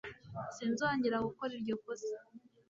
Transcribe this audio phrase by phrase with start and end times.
[0.55, 2.13] Sinzongera gukora iryo kosa